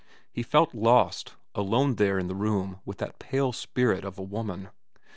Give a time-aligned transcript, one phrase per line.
[0.31, 4.69] He felt lost, alone there in the room with that pale spirit of a woman.